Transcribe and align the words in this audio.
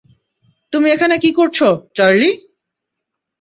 তুমি 0.73 0.87
এখানে 0.91 1.15
কী 1.17 1.31
করছো, 1.31 1.67
চার্লি? 1.95 2.29